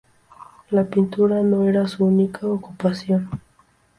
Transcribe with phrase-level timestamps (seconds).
[0.71, 3.29] La pintura no era su única ocupación.